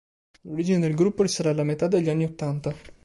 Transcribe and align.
L'origine 0.47 0.79
del 0.79 0.95
gruppo 0.95 1.21
risale 1.21 1.49
alla 1.49 1.61
metà 1.63 1.85
degli 1.87 2.09
anni 2.09 2.23
ottanta. 2.23 2.75